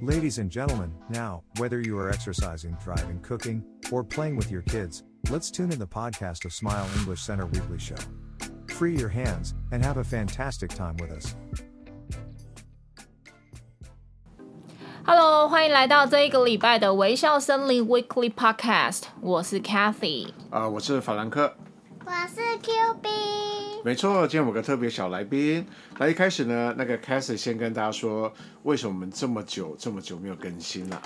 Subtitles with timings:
[0.00, 5.04] Ladies and gentlemen, now, whether you are exercising, driving, cooking, or playing with your kids,
[5.30, 7.96] let's tune in the podcast of Smile English Center Weekly Show.
[8.68, 11.34] Free your hands and have a fantastic time with us.
[15.04, 21.54] Hello，欢迎来到这一个礼拜的微笑森林 Weekly Podcast，我是 Kathy，啊、呃，我是法兰克，
[22.07, 23.09] 我是 Q B。
[23.83, 25.65] 没错，今天有个特别小来宾。
[25.99, 28.31] 那，一开始呢，那个 Cassie 先跟大家说，
[28.63, 31.01] 为什么我们这么久这么久没有更新了、啊？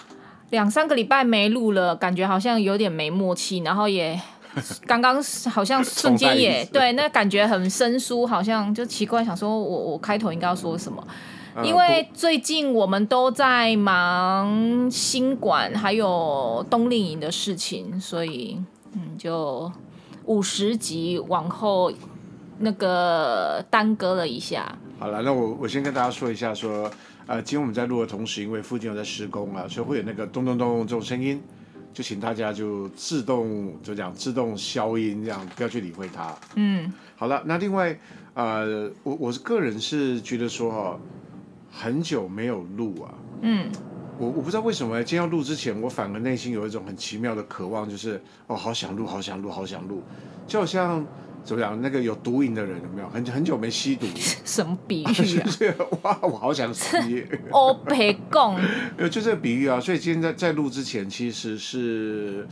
[0.51, 4.19] 两三个礼拜没录了，感觉好像有点没默契，然后也
[4.85, 5.15] 刚刚
[5.49, 11.03] 好像瞬间也对，那感觉很生疏，好像就奇怪，想说我我开头应该要说什么？
[11.63, 18.61] 因为最近我们都在忙新馆还有冬令营的事情，所以
[18.93, 19.71] 嗯，就
[20.25, 21.91] 五十集往后
[22.59, 24.77] 那个耽搁了一下。
[24.99, 26.91] 好了，那我我先跟大家说一下说，说
[27.27, 31.41] 呃，今天我们在录的同时，因为附近有在施工啊，所以会有那个咚咚咚这种声音，
[31.93, 36.35] 就请大家就自动就这样自动消音，这样不要去理会它。
[36.55, 37.99] 嗯，好了，那另外
[38.33, 40.99] 呃，我我是个人是觉得说哈。
[41.73, 43.71] 很久没有录啊，嗯，
[44.21, 50.03] 我我不知道为什么，今天要录之前，我反而内心有一种很奇妙的渴望，就是哦，好想录，好想录，好想录，
[50.45, 51.03] 就好像
[51.43, 53.09] 怎么讲，那个有毒瘾的人有没有？
[53.09, 54.05] 很很久没吸毒，
[54.45, 55.75] 什么比喻啊？
[56.03, 57.25] 哇，我好想吸。
[57.49, 58.59] 欧培贡，
[58.95, 62.47] 呃，就这个比喻啊，所以今天在在录之前，其实是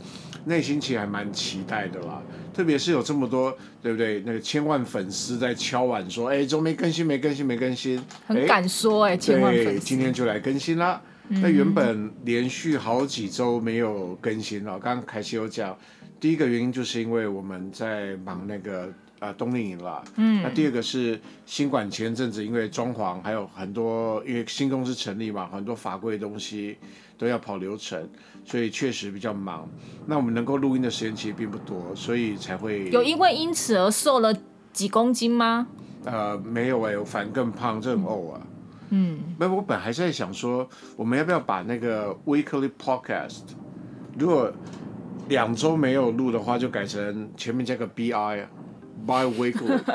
[0.46, 2.20] 内心其实还蛮期待的啦。
[2.52, 4.24] 特别是有这么多，对不对？
[4.26, 7.06] 那个千万粉丝在敲碗说：“哎，怎么没更新？
[7.06, 7.46] 没更新？
[7.46, 9.86] 没更新？”很敢说哎，千万粉丝。
[9.86, 11.00] 今天就来更新啦。
[11.30, 14.78] 那、嗯、原本连续好几周没有更新了。
[14.78, 15.76] 刚刚凯西有讲，
[16.18, 20.04] 第一个原因就是因为我们在忙那个呃冬令营了。
[20.16, 20.42] 嗯。
[20.42, 26.76] 那第二个是新馆前阵子因为装潢还有很多，因为新公司成立嘛，很多法规的东西
[27.16, 28.08] 都要跑流程。
[28.42, 29.68] 所以确实比较忙，
[30.06, 34.34] 那我们能够录音的时间其实并不多，所以才会有因为因此而瘦了
[34.72, 35.68] 几公斤吗？
[36.04, 38.40] 呃，没有哎、欸，我反而更胖，这很呕啊。
[38.90, 43.40] 嗯，没有，我本来还是在想说，我们要不要把那个 weekly podcast，
[44.18, 44.52] 如果
[45.28, 48.34] 两周没有录的话，就改成前面加个 bi 啊
[49.06, 49.80] ，bi-weekly。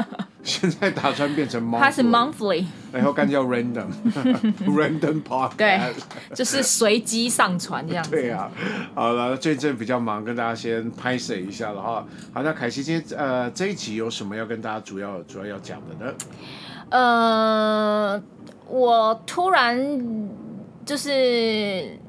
[0.45, 5.93] 现在打算变成 monthly，它是 monthly，然后干叫 random，random podcast，对，
[6.35, 8.11] 就是随机上传这样子。
[8.11, 8.51] 对啊，
[8.93, 12.05] 好了，最近比较忙，跟大家先拍摄一下了哈。
[12.31, 16.13] 好，那凯西今天呃这一集有什么要跟大家主要主要要讲的呢？
[16.91, 18.21] 呃，
[18.67, 20.29] 我突然
[20.85, 21.99] 就是。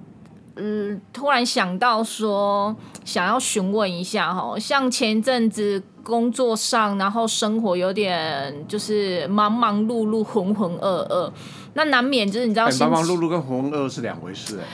[0.58, 2.74] 嗯，突然想到说，
[3.04, 11.30] 想要询问一下哈，像前阵子工作上，然后生活有点就是忙忙碌碌、浑浑噩噩，
[11.74, 14.64] 那难免就是你知道，忙忙碌碌跟浑浑噩噩是两回事哎。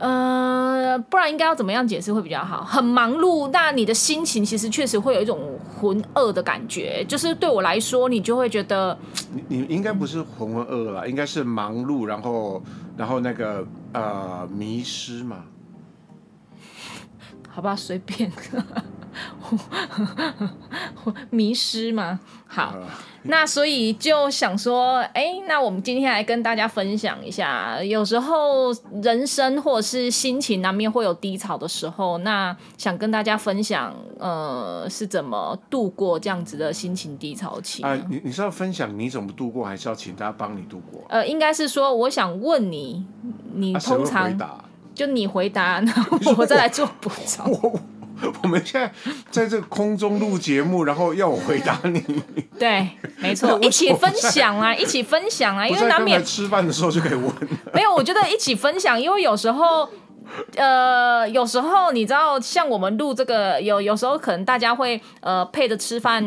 [0.00, 2.64] 呃，不然应该要怎么样解释会比较好？
[2.64, 5.38] 很忙碌，那你的心情其实确实会有一种
[5.78, 8.98] 浑噩的感觉，就是对我来说，你就会觉得，
[9.32, 12.62] 你你应该不是浑浑噩噩啦，应该是忙碌，然后
[12.96, 13.64] 然后那个。
[13.92, 15.38] 呃，迷失嘛？
[17.48, 18.30] 好吧，随便。
[21.30, 22.20] 迷失吗？
[22.46, 22.86] 好，呃、
[23.24, 28.72] 那所以就想说，哎，那我们今天来跟大家分享一下，有时候
[29.02, 37.82] 人生或者是心情难免会有低潮的时候，那想跟大家分享，呃，是怎么度过这样子的心情低潮期？
[37.82, 41.04] 啊、呃，你你是要分享你怎么度过，还是要请大家帮你度过？
[41.08, 43.06] 呃，应该是说，我想问你。
[43.52, 44.32] 你通常
[44.94, 47.80] 就你回答，然后我再来做补充。
[48.22, 48.92] 我 我们现在
[49.30, 52.02] 在这个空中录节目，然后要我回答你。
[52.58, 52.88] 对，
[53.18, 57.32] 没错， 一起分享啊，一起分享啊，因为难免吃饭的时候就可以问。
[57.72, 59.88] 没有，我觉得一起分享，因为有时候。
[60.54, 66.22] 呃，有时候你知道，像我们录这个，有有时候可能大家会呃配着吃饭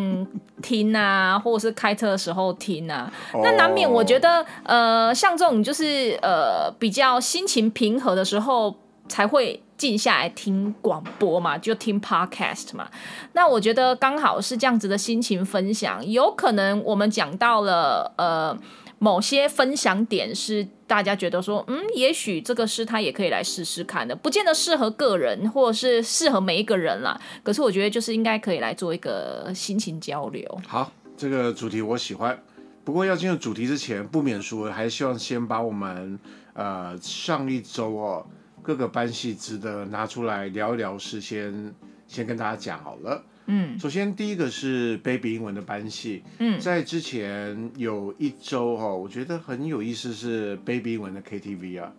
[0.61, 3.09] 听啊，或者是开车的时候听啊。
[3.41, 8.75] 那难免我觉得，呃，像这种就是呃比较心情平和的时候，
[9.07, 12.87] 才会静下来听广播嘛，就听 podcast 嘛。
[13.33, 18.57] 那我觉得刚好是这样子的心情分享，有可能我们讲到了呃。
[18.99, 27.19] 某些分享点是大家觉得说，嗯，也许这个是他也可以来试试看的，不见得适合个人，或者是适合每一个人啦。
[27.43, 30.47] 可是我觉得就是应该可以来做一个心情交流。
[30.65, 32.41] 好，这个主题我喜欢。
[32.85, 36.17] 不过要进入主题之前，不免说，还希望先把我们
[36.53, 38.25] 呃上一周哦
[38.63, 41.75] 各个班系值得拿出来聊一聊事先
[42.07, 43.23] 先跟大家讲好了。
[43.45, 51.91] 嗯，首先第一个是 Baby 英文的班系，嗯，在之前有一周哈，我觉得很有意思是 Baby 英文的 KTV 啊，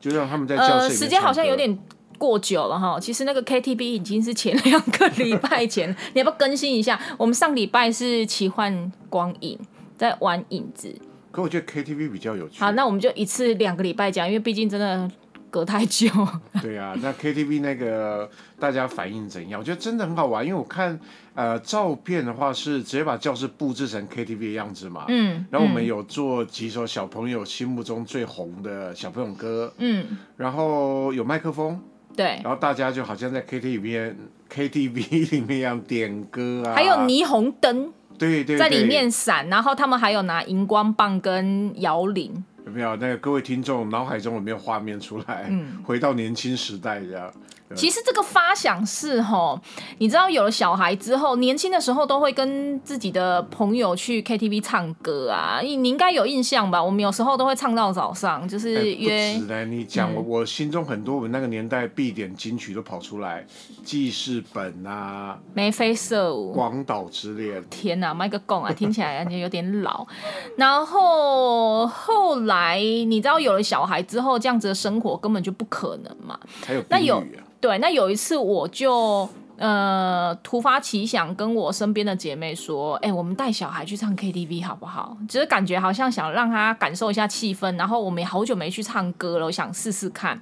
[0.00, 0.86] 就让他们在教室。
[0.86, 1.78] 呃，时间好像有点
[2.16, 2.98] 过久了哈。
[2.98, 6.98] 其实那个 KTV 已经是前两个礼拜前， 你要不要更新一下？
[7.18, 9.58] 我们上礼拜是奇幻光影
[9.98, 10.98] 在玩影子，
[11.30, 12.58] 可我觉得 KTV 比较有趣。
[12.58, 15.10] 好，那我们就一次两个礼拜讲，因为毕竟真的。
[15.56, 16.06] 隔太久，
[16.60, 18.28] 对啊，那 KTV 那个
[18.60, 19.58] 大家反应怎样？
[19.58, 21.00] 我觉得真的很好玩，因为我看
[21.34, 30.04] 呃照片的话是直接把教室布置成 KTV 的样子嘛，嗯，然后我们有做几首小朋友心目中最红的小朋友歌，嗯，
[30.36, 31.80] 然后有麦克风，
[32.14, 34.14] 对，然后大家就好像在 KTV 里面
[34.52, 42.44] KTV 里面一样点歌啊，还有霓虹灯，对，对对，在里面闪，然后他们还有拿荧光棒跟摇铃。
[42.66, 45.46] 有没有那个各位听众脑海中有没有画面出来？
[45.48, 47.32] 嗯，回到年轻时代这样。
[47.74, 49.60] 其实这个发想是吼，
[49.98, 56.82] 你知道有了小孩之后，年轻的时候都会跟自己的朋友去 KTV 唱歌啊，你你应该有印象吧？
[56.82, 59.10] 我们有时候都会唱到早上，就是约。
[59.10, 63.44] 欸、不止呢，你讲我、嗯、我心中很多我们那个年代必点金曲都跑出来，
[63.84, 67.62] 记事本啊，眉飞色舞，广岛之恋。
[67.68, 70.06] 天哪，麦克贡啊，听起来感觉有点老。
[70.56, 76.38] 然后后来你知道有了小孩之后，这样子的生活根本就不可能嘛。
[76.64, 77.24] 还有、啊、那有。
[77.60, 85.16] 对，那有一次我就呃突发奇想，跟我身边的姐妹说：“哎、我们带小孩去唱 KTV 好不好？
[85.28, 90.40] 只、是感觉好像想让他感受一下气氛，然后我们也好久没去唱歌了，我想试试看。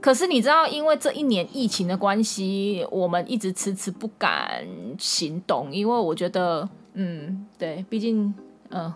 [0.00, 4.66] 可是你知道，因为这一年疫情的关系，我们一直迟迟不敢
[4.98, 8.32] 行动，因为我觉得，嗯，对，毕竟，
[8.70, 8.92] 嗯、”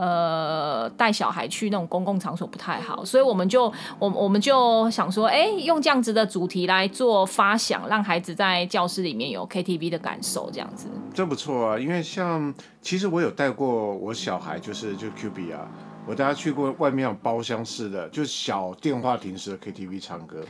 [0.00, 3.64] 呃，带小孩去那种公共场所不太好，所以我们就
[3.98, 10.86] 我我们就想说，哎，用这样子的主题来做发想，让孩子在教室里面有 KTV 的感受，这样子。
[11.12, 15.66] 这不错啊，因为像其实我有带过我小孩，就是就 Q B 啊，
[16.06, 20.44] 我带他去过外面包厢式的，就小电话亭式的 KTV 唱歌，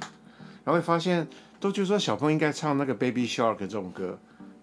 [0.63, 1.27] 然后会发现
[1.59, 4.19] 都就是说小朋友应该唱那个 Baby Shark 这种歌。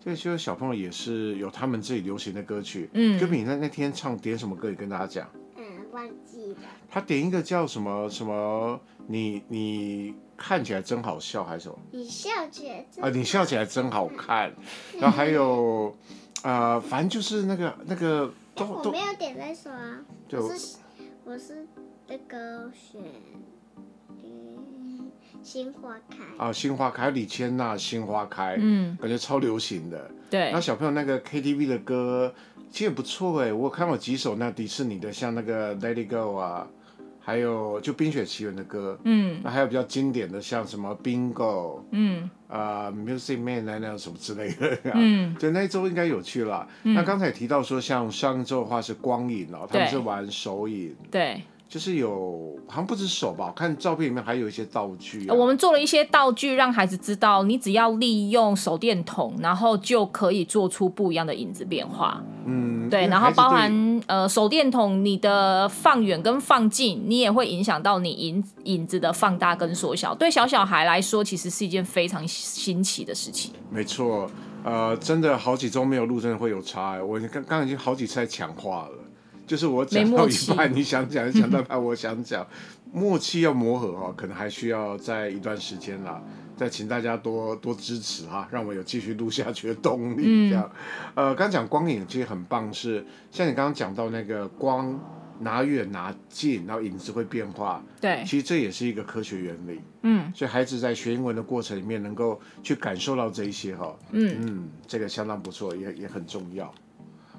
[0.06, 2.88] 这些小朋友也是有他们自己流行的歌曲。
[2.94, 5.28] 嗯，歌比你那那天唱点什么歌，也跟大家讲。
[5.57, 6.60] 嗯，忘记了。
[6.88, 8.80] 他点一个叫什么什么？
[9.07, 11.78] 你你看起来真好笑，还是什么？
[11.90, 14.54] 你笑起来真啊，你笑起来真好看。
[15.02, 15.96] 然后还有
[16.44, 18.90] 啊、呃，反正就是那个那个都都。
[18.90, 20.06] 我没有点那首啊。
[20.30, 20.78] 对，我是
[21.24, 21.68] 我是
[22.07, 23.02] 那个选。
[25.45, 26.44] 心花开。
[26.44, 30.09] 啊，新花开，李千娜《新花开》，嗯，感觉超流行的。
[30.31, 32.33] 对，那小朋友那个 KTV 的歌
[32.71, 36.68] 其实也不错哎，我看过几首那迪士尼的，像那个《Let It Go》啊，
[37.19, 41.33] 还有就《冰雪奇缘》的歌，嗯，那还有比较经典的，像什么《Bingo》，
[41.92, 46.68] 嗯，啊，呃，《Music Man》那那什么之类的，嗯， 就那一周应该有去了。
[46.83, 51.44] 嗯，那刚才提到说，像上一周的话是光影哦，他们是玩手影，对。
[51.68, 55.34] 就是有，好像不止手吧，我看照片里面还有一些道具啊。
[55.34, 62.24] 我们做了一些道具，让孩子知道，你只要利用手电筒，然后就可以做出不一样的影子变化。
[62.46, 70.14] 嗯，对，然后包含呃手电筒，你的放远跟放近，你也会影响到你影影子的放大跟缩小。
[70.14, 73.52] 对小小孩来说，其实是一件非常新奇的事情。
[73.72, 74.30] 没错，
[74.64, 77.04] 呃，真的好几周没有录，真的会有差。
[77.04, 79.05] 我刚刚已经好几次在强化了。
[79.45, 82.45] 就是我讲到一半，你想讲， 讲到一半，我想讲，
[82.92, 86.21] 默契要磨合哈，可能还需要再一段时间啦。
[86.57, 90.49] 再请大家多多支持哈，让我有继续录下去的动力。
[90.49, 90.71] 这样，
[91.16, 94.97] 嗯、呃，刚讲光影其实很棒是，是像你刚刚讲到那个光
[95.42, 97.83] 拿远拿近，然后影子会变化。
[97.99, 99.81] 对，其实这也是一个科学原理。
[100.04, 103.94] 嗯，所以孩子在学英文的过程里面，能够去感受到这一些哈。
[104.11, 106.73] 嗯嗯，这个相当不错，也也很重要。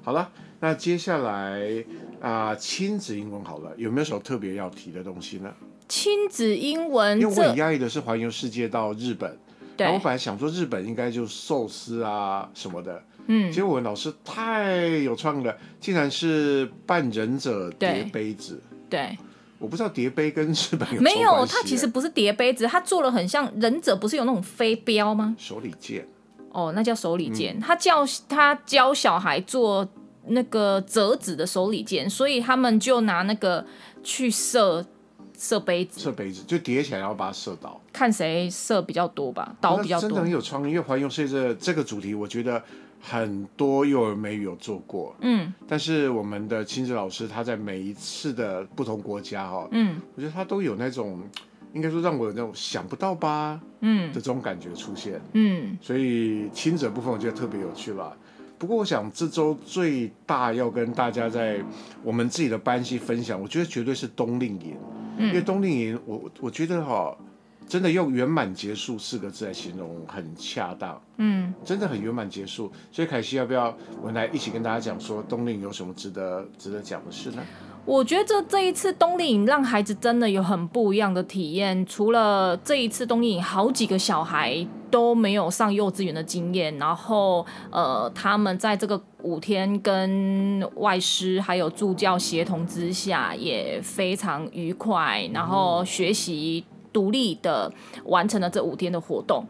[0.07, 1.83] 好了，那接下来
[2.21, 5.53] 啊，亲子英文好了，有没有什么特别要提的东西呢？
[5.89, 9.37] 亲子英文，因为我很压抑的是环游世界到日本，
[9.75, 19.17] 对，然后我本来想说日本应该就寿司啊什么的，嗯，结果我们老师太有创意了，竟然是扮忍者叠杯子，对，对
[19.59, 25.35] 我不知道叠杯跟日本有没有，他其实不是叠杯子，他做了很像忍者，不是有那种飞镖吗？
[25.37, 26.07] 手里剑。
[26.53, 27.55] 哦，那叫手里剑。
[27.55, 29.87] 嗯、他教他教小孩做
[30.29, 33.65] 那个折纸的手里剑，所以他们就拿那个
[34.03, 34.85] 去射
[35.37, 40.09] 射杯子，射杯子就叠起来，然后把它射倒，看谁射比较多吧，倒比较多。
[40.09, 42.61] 真的很有创意，因为环游世界这个主题，我觉得
[43.01, 51.21] 很多幼儿美语有做过，嗯，但是我们的亲子老师他在每一次的不同国家哈，嗯，我觉得他都有那种。
[51.73, 54.07] 应该说让我有那种想不到吧，嗯。
[54.07, 58.17] 的这种感觉出现，嗯，所以亲子部分我觉得特别有趣了。
[58.57, 61.63] 不过我想这周最大要跟大家在
[62.03, 64.75] 我们自己的班级分享，我觉得绝对是冬令营，
[65.19, 67.15] 因为冬令营，我我觉得哈，
[67.67, 70.99] 真的用圆满结束四个字来形容很恰当。
[71.17, 72.71] 嗯，真的很圆满结束。
[72.91, 77.43] 所以凯西要不要我们来一起跟大家讲说冬令有什么值得值得讲的事呢？
[77.87, 81.85] 我觉得这这一次冬令营让孩子真的有很不一样的体验。
[81.85, 97.71] 除了这一次冬令营，好几个小孩都没有上幼稚园的经验，然后呃，他们在这个五天跟外师还有助教协同之下，也非常愉快，然后学习独立的
[98.03, 99.45] 完成了这五天的活动。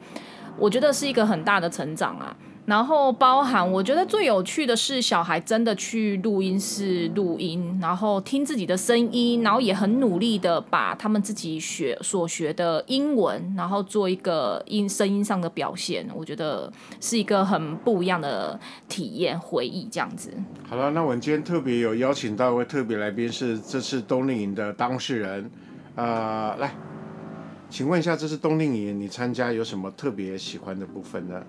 [0.60, 2.38] 我觉得是一个很大的成长啊。
[2.68, 16.06] 然后包含，我觉得最有趣的是，小孩真的去录音室录音，然后听自己的声音，然后也很努力的把他们自己学所学的英文，然后做一个音声音上的表现。
[16.14, 16.70] 我觉得
[17.00, 18.60] 是一个很不一样的
[18.90, 20.30] 体验回忆，这样子。
[20.68, 25.50] 好了，那我们今天特别有邀请到一位特别来宾，是这次冬令营的当事人，
[25.96, 26.76] 呃，来，
[27.70, 31.42] 请问一下，这次冬令营你参加有什么特别喜欢的部分呢？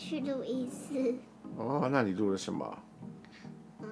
[0.00, 1.14] 去录音室。
[1.58, 2.78] 哦，那你录了什么？
[3.80, 3.88] 嗯，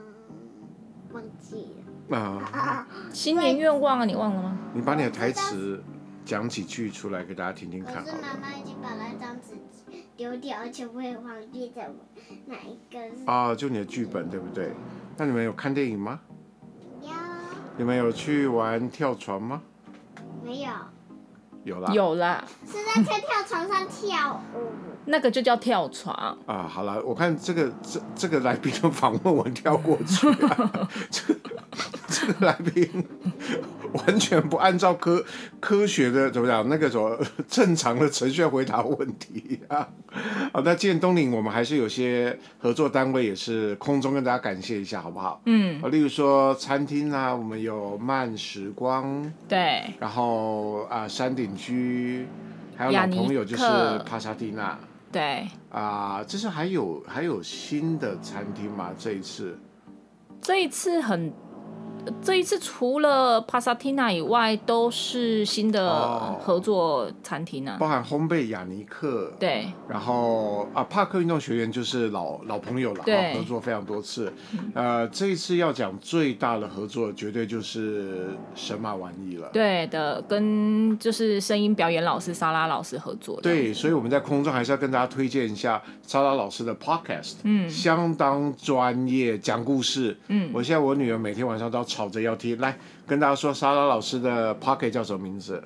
[1.13, 1.75] 忘记
[2.09, 2.19] 了。
[2.19, 2.89] 啊。
[3.13, 4.57] 新年愿望啊，你忘了吗？
[4.73, 5.83] 你把你的台词
[6.25, 8.03] 讲几句出来给大家听听看。
[8.03, 9.55] 可是妈妈已经把那张纸
[10.17, 11.91] 丢掉，而且我也忘记了
[12.47, 13.25] 哪一个是。
[13.27, 14.73] 啊，就你的剧本对不对？
[15.19, 16.21] 那你们有看电影吗？
[17.03, 17.11] 有。
[17.77, 19.63] 你们有去玩跳床吗？
[20.43, 20.71] 没有。
[21.65, 21.93] 有啦。
[21.93, 22.45] 有啦。
[22.67, 24.73] 是在跳跳床上跳舞。
[25.09, 26.15] 那个就叫跳床
[26.47, 26.69] 啊！
[26.69, 31.41] 好了，我看这个这这个来宾的访问我跳过去，啊， 这个
[32.09, 33.05] 这个来宾
[33.93, 35.25] 完全不按照科
[35.61, 39.89] 科学的怎么讲那个什么正常的程序回答问题啊！
[40.53, 45.41] 好，那今天冬令我们还是有些合作单位也是空中跟大家感谢一下，好不好？
[45.47, 52.27] 嗯，例如说餐厅啊，我们有慢时光，对，然后啊山顶居，
[52.77, 53.63] 还有老朋友就是
[54.05, 54.79] 帕萨蒂娜。
[55.11, 58.93] 对啊，这是还有还有新的餐厅吗？
[58.99, 59.59] 这一次，
[60.41, 61.33] 这一次很。
[62.23, 74.33] 这一次除了帕萨蒂娜以外，都是新的合作餐厅啊，包含烘焙雅尼克，对，然后啊，帕克运动学院就是老老朋友了，对，合作非常多次。
[74.73, 79.51] 呃，这一次要讲最大的合作，绝对就是神马玩意了。
[79.53, 83.41] 对的，跟就是声音表演老师莎拉老师合作。
[83.43, 90.17] 对，所以我们在空中还是要跟大家推荐一下莎拉老师的 podcast，嗯，相当专业，讲故事。
[90.29, 91.85] 嗯，我现在我女儿每天晚上都要。
[91.99, 92.79] 吵着要听，来
[93.09, 95.61] 跟大家说，莎拉老师的 Pocket 叫什么名字？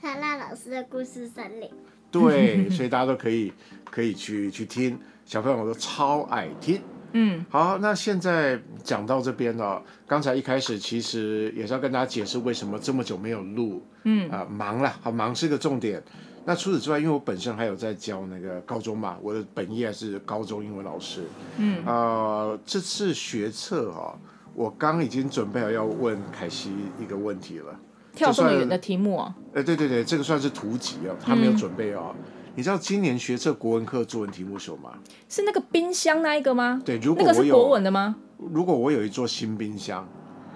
[0.00, 1.68] 莎拉老师的故事森林。
[2.08, 3.52] 对，所以大家都可以
[3.90, 6.80] 可以去去听，小朋友都超爱听。
[7.14, 13.84] 嗯，好，那现在讲到这边了，刚才一开始其实也是要跟大家解释为什么这么久没有录。
[14.04, 16.00] 嗯啊、呃，忙了，好忙是个重点。
[16.44, 21.24] 那除此之外，因为我本身还有在教那个高中嘛，我的本业还是高中英文老师。
[21.56, 24.16] 嗯啊、呃，这次学测哈。
[24.54, 27.74] 我刚已经准备好要问凯西一个问题了，
[28.14, 29.34] 跳这么远的题目啊？
[29.54, 32.14] 哎，对对对，这个算是突击哦，他没有准备哦。
[32.16, 34.98] 嗯、你知道今年学测国文课作文题目是什么吗？
[35.28, 36.82] 是那个冰箱那一个吗？
[36.84, 38.16] 对，如果我有，那个是国文的吗？
[38.36, 40.06] 如果我有一座新冰箱，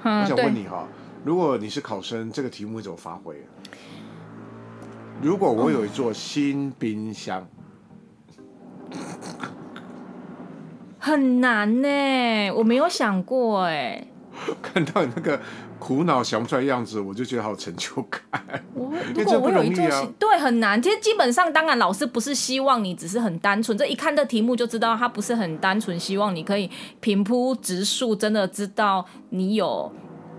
[0.02, 0.86] 嗯、我想问你哈，
[1.24, 3.36] 如果你是考生，这个题目怎么发挥？
[5.22, 7.46] 如果我有一座新冰箱。
[11.06, 14.08] 很难呢，我没有想过哎。
[14.60, 15.40] 看到你那个
[15.78, 18.20] 苦恼想不出来样子，我就觉得好成就感。
[18.74, 20.82] 我如果我有一座新，对，很难。
[20.82, 29.90] 其实基本上，当然老师不是希望你只是很单纯，这一看这题目就知道他不是很单纯，希望你可以平铺直述，真的知道你有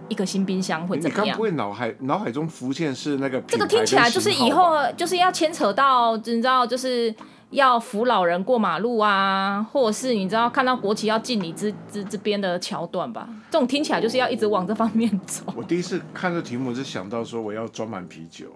[0.09, 1.25] 一个新冰箱会怎么样。
[1.25, 3.39] 你刚不会脑海脑海中浮现是那个？
[3.47, 7.15] 这个听起来就是以后就是要牵扯到，你知道就是。
[7.49, 13.27] 要扶老人过马路啊，或者是你知道看到国旗要敬礼这这这边的桥段吧？
[13.49, 15.43] 这种听起来就是要一直往这方面走。
[15.55, 18.47] 我第一次看这题目是想到说我要装满啤酒，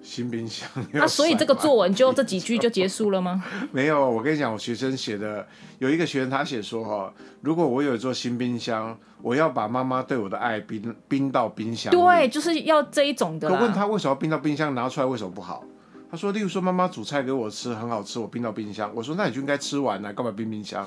[0.00, 0.68] 新冰箱。
[0.94, 3.42] 那、啊、所以这个作文就这几句就结束了吗？
[3.72, 5.44] 没有，我跟你讲，我学生写的
[5.78, 11.90] 有一个学生他写说哈，如果我有一座新冰箱，我要把妈妈对我的爱冰冰到冰箱。
[11.90, 13.48] 对，就是要这一种的。
[13.48, 14.72] 可问他为什么要冰到冰箱？
[14.76, 15.64] 拿出来为什么不好？
[16.10, 18.90] 他说：“例如说，妈妈煮菜给我吃很好吃，我冰到冰箱。
[18.92, 20.84] 我说，那你就应该吃完了，干嘛冰冰箱？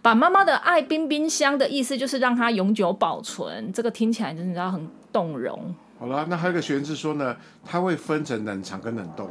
[0.00, 3.72] 把妈妈的爱冰冰箱的意思就是让它永久保存。
[3.72, 5.74] 这个听起来真的很动容。
[5.98, 9.28] 好了，那还有一个学生说呢，他会分成冷藏跟冷冻，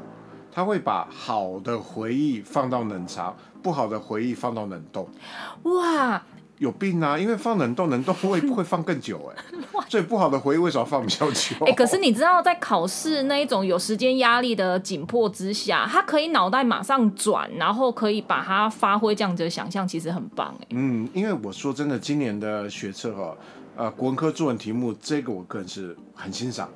[0.51, 5.07] 他会把好的回忆放到冷藏，不好的回忆放到冷冻。
[5.63, 6.21] 哇！”
[6.59, 7.17] 有病啊！
[7.17, 9.43] 因为放冷冻，冷冻会会放更久哎，
[9.89, 11.55] 最不好的回忆为什么放比较久？
[11.65, 20.67] 哎、欸，可是你知道，在考试那一种有时间压力的紧迫之下，他可以脑袋马上转，然后可以把它发挥这样子的想象，其实很棒哎。
[20.69, 23.35] 嗯，因为我说真的，今年的学测哈，
[23.75, 26.69] 呃，国文科作文题目，这个我个人是很欣赏。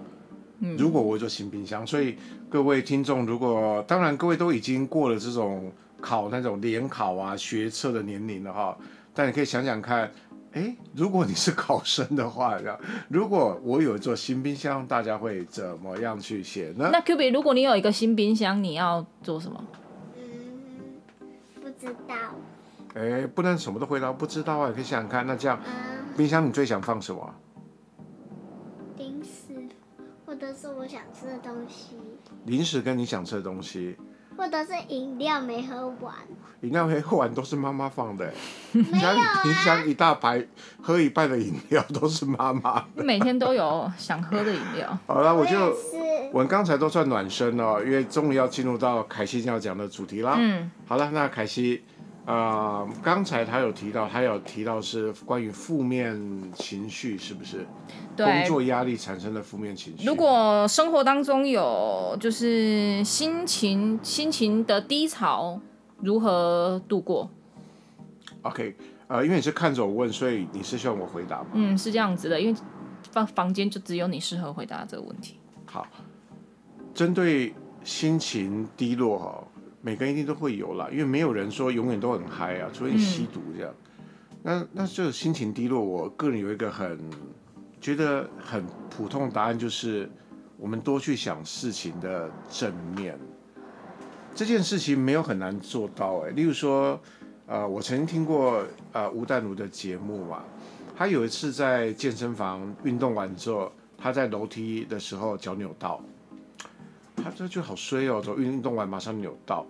[0.59, 2.17] 嗯，如果我做新冰箱，所以
[2.49, 8.75] 各位听众，如果当然各位都已经过了这种考那种联考啊学测的年龄了哈。
[9.17, 10.11] 但你可以想想看，
[10.51, 12.55] 哎，如果你是考生的话，
[13.09, 16.87] 如果我有一座新冰箱，大家会怎么样去写呢？
[16.93, 19.59] 那 Q B，如果你有一个新冰箱，你要做什么？
[20.17, 21.01] 嗯，
[21.59, 22.15] 不知道。
[22.93, 24.71] 哎，不能什么都回答不知道啊！
[24.71, 27.33] 可以想想看，那这样，嗯、冰箱你最想放什么？
[28.97, 29.67] 零食，
[30.27, 31.95] 或者是我想吃的东西。
[32.45, 33.97] 零食跟你想吃的东西。
[34.37, 36.13] 或者是饮料没喝完，
[36.61, 38.31] 饮料没喝完都是妈妈放的。
[38.71, 40.45] 你想，你想一大排
[40.81, 42.85] 喝一半的饮料都是妈妈。
[42.95, 44.97] 每天都有想喝的饮料。
[45.07, 45.75] 好了，我就
[46.31, 50.35] 我刚才都算暖身了，因为终于要进入到凯西要讲的主题啦。
[50.37, 51.83] 嗯，好了，那凯西。
[52.27, 56.13] 啊、呃，刚才他有提到，他有提到是关于负面
[56.53, 57.65] 情绪，是不是？
[58.17, 60.05] 对，工作压力产生的负面情绪。
[60.05, 65.57] 如果生活当中有就是心情心情的低潮，
[66.01, 67.29] 如何度过
[68.41, 68.75] ？OK，
[69.07, 71.47] 呃，因为你是看着我问，所以你是希望我回答吗？
[71.53, 72.59] 嗯，是这样子的，因为
[73.09, 75.39] 房房间就只有你适合回答这个问题。
[75.65, 75.87] 好，
[76.93, 77.55] 针对
[77.85, 79.47] 心情低落哈。
[79.81, 83.73] 每个人一定都会有啦，因为没有人说永远都很嗨啊，除非你吸毒这样。
[84.43, 86.99] 嗯、那那这个心情低落，我个人有一个很
[87.79, 90.09] 觉得很普通的答案，就是
[90.57, 93.17] 我们多去想事情的正面。
[94.35, 96.29] 这件事情没有很难做到哎。
[96.31, 96.99] 例如说，
[97.45, 100.43] 呃，我曾经听过呃吴淡如的节目嘛，
[100.95, 106.03] 他有一次在健身房运动完之后，他在楼梯的时候脚扭到，
[107.17, 109.65] 他这就好衰哦，走运运动完马上扭到。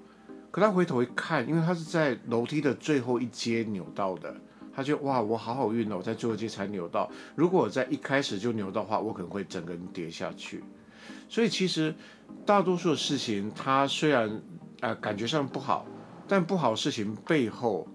[0.52, 4.36] 可他回头一看，因为他是在楼梯的最后一阶扭到的，
[4.74, 7.10] 他就哇，我好好运哦，我在最后一阶才扭到。
[7.36, 10.64] 如果我在一开始就扭到的话，我可能会整个人跌下去。
[11.30, 11.94] 所以其实
[12.46, 14.42] 大多数的事情，它虽然
[14.80, 15.86] 呃感觉上不好，
[16.28, 17.88] 但不好的事情背后，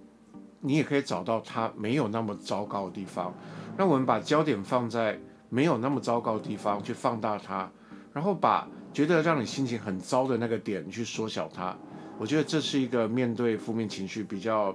[0.60, 3.34] 你也可以找到它没有那么糟糕的地方。
[3.76, 7.70] 让我们把焦点放在没有那么糟糕的地方，去放大它，
[8.12, 11.76] 然后把觉得让你心情很糟的那个点去缩小它。
[12.18, 14.74] 我觉得这是一个面对负面情绪比较，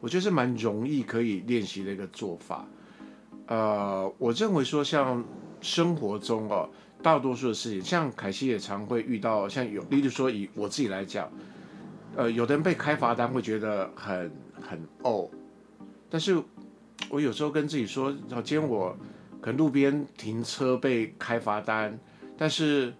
[0.00, 2.64] 我觉得是蛮容易可以练习的一个做法。
[3.46, 5.24] 呃，我认为说像
[5.60, 6.68] 生活中哦，
[7.02, 11.30] 大多数的事情，像凯西也常会遇到，像有，例如说以我自己来讲，
[12.14, 15.28] 呃，有的人被开罚单会觉得很很哦，
[16.08, 16.40] 但是
[17.10, 18.96] 我有时候跟自己说，今天我
[19.40, 21.98] 可能路边停车被开罚单，
[22.36, 22.94] 但是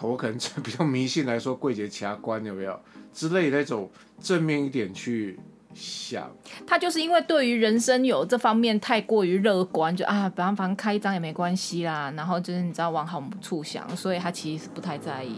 [0.00, 2.78] 我可能 比较迷信来说，柜姐掐关有没有？
[3.12, 5.38] 之类的那种正面一点去
[5.74, 6.30] 想，
[6.66, 15.36] 他就是因为对于人生有这方面太过于乐观，就啊，反正反正开一张也没关系啦，然后就是你知道往好处想，所以他其实是不太在意。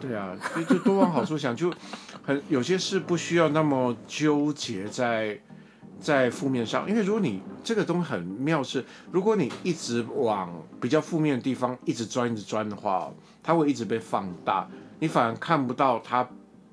[0.00, 0.36] 对啊，
[0.68, 1.72] 就多往好处想，就
[2.22, 5.38] 很有些事不需要那么纠结在
[6.00, 16.28] 在负面上，因为如果你这个东西很妙是，如果你一直往比较负面的地方一直钻一直钻的话，它会一直被放大，你反而看不到它。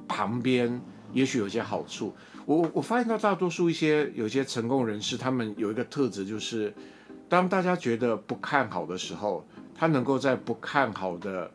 [0.08, 0.80] 旁边
[1.14, 2.14] 也许有些好处，
[2.46, 6.72] 我我发现到大多数一些有些成功人士，他们有一个特质，就是
[7.28, 11.52] 当大家觉得不看好的时候，他能够在不看好的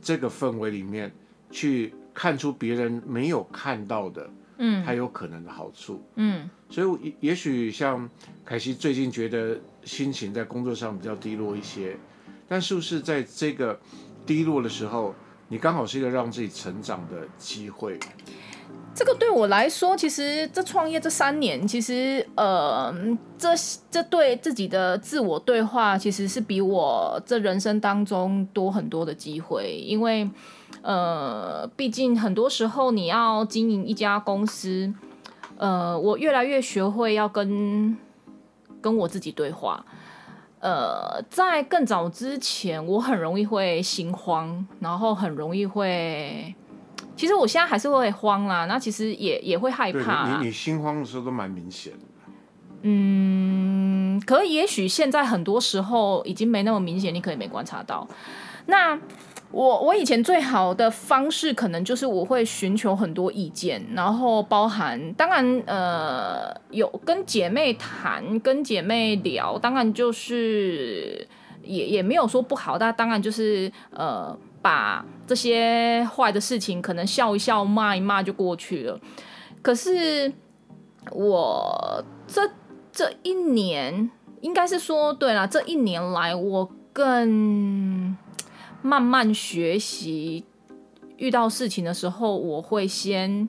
[0.00, 1.12] 这个氛围里面，
[1.50, 8.08] 去看出别人没有看到的，嗯，他有可能的好处，嗯，所以也也许像
[8.44, 11.96] 凯西最近觉得心情在工作上比较低落一些，
[12.46, 13.78] 但是不是在这个
[14.26, 15.14] 低落的时候，
[15.48, 17.98] 你刚好是一个让自己成长的机会。
[18.94, 22.92] 这个对我来说，其实这创业这三年，其实呃，
[23.38, 23.48] 这
[23.90, 29.78] 这对自己的自我对话，其实是比我这人生当中多很多的机会。
[29.78, 30.28] 因为
[30.82, 34.92] 呃，毕竟很多时候你要经营一家公司，
[35.58, 37.96] 呃，我越来越学会要跟
[38.80, 39.84] 跟我自己对话。
[40.60, 46.52] 呃，在更早之前，我很容易会心慌，然后很容易会，
[47.14, 48.66] 其实我现在还是会慌啦。
[48.66, 50.38] 那其实也也会害怕。
[50.38, 51.98] 你你心慌的时候都蛮明显的。
[52.82, 58.06] 嗯，嗯，可也许现在很多时候已经没那么明显，你可以没观察到。
[58.66, 58.98] 那
[59.50, 71.26] 我我以前最好的方式，可能就是我会寻求很多意见，然后包含当然呃有跟姐妹谈，跟姐妹聊，当然就是
[71.62, 79.00] 也也没有说不好，但当然就是呃把这些坏的事情可能笑一笑，骂一骂就过去了。
[79.62, 80.30] 可是
[81.10, 82.42] 我这
[82.92, 84.10] 这一年，
[84.42, 88.14] 应该是说对了，这一年来我更。
[88.82, 90.44] 慢慢学习，
[91.16, 93.48] 遇到事情的时候，我会先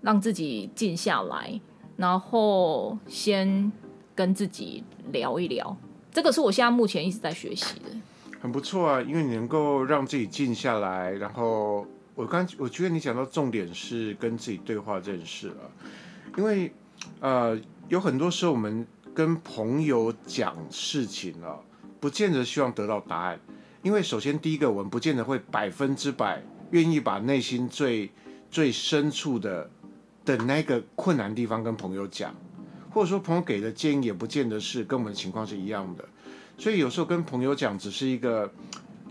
[0.00, 1.60] 让自己静下来，
[1.96, 3.70] 然后先
[4.14, 5.76] 跟自己聊一聊。
[6.12, 7.90] 这个是我现在目前一直在学习的。
[8.40, 15.70] 很不错啊，因为你能够让自己静下来，然后我刚我觉得你讲到重点是跟自己对话这件事了。
[16.36, 16.72] 因为
[17.20, 21.58] 呃，有很多时候我们跟朋友讲事情了，
[22.00, 23.40] 不见得希望得到答案。
[23.84, 28.10] 因为首先，第一个，我们不见得会百分之百愿意把内心最
[28.50, 29.70] 最深处的
[30.24, 32.34] 的那个困难地方跟朋友讲，
[32.90, 36.04] 或者说朋友给的建议也不见得是跟我们的情况是一样的，
[36.56, 38.50] 所以有时候跟朋友讲只是一个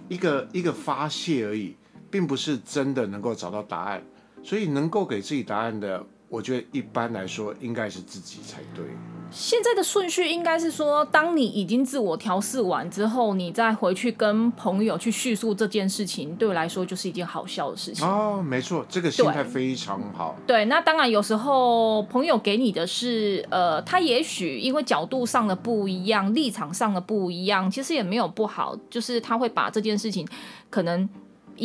[0.09, 1.75] 一个一个发泄而已，
[2.09, 4.03] 并不是真的能够找到答案，
[4.41, 6.03] 所以能够给自己答案的。
[6.34, 8.84] 我觉得一般来说应该是自己才对。
[9.30, 18.08] 现在的顺序应该是说，当你已经自我调试完之后，你再回去跟朋友去叙述这件事情，对我来说就是一件好笑的事情。
[18.08, 20.36] 哦，没错，这个心态非常好。
[20.48, 30.28] 对，对，那当然有时候朋友给你的是，呃，他也许因为角度上的不一样，立场上的不一样，其实也没有不好，就是他会把这件事情
[30.72, 31.08] 可能。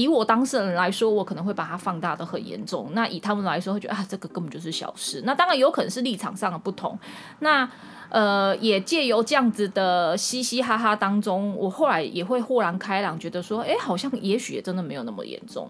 [0.02, 2.90] 以我当事人来说，我可能会把它放大得很严重。
[2.92, 5.22] 那以他们来说，会觉得啊，这个根本就是小事。
[5.24, 6.98] 那当然有可能是立场上的不同。
[7.40, 7.68] 那
[8.08, 15.68] 呃，也借由这样子的嘻嘻哈哈当中，我后来也会豁然开朗，觉得说，哎，好像也许也真的没有那么严重。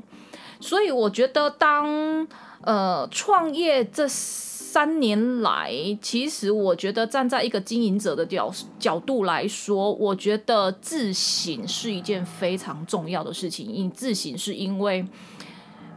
[0.61, 2.29] 所以我觉得当，当
[2.63, 4.07] 呃创业这。
[4.71, 13.67] 三年来，其实我觉得站在一个经营者的角角度来说，我觉得自省是一件非常重要的事情。
[13.67, 15.03] 你自省是因为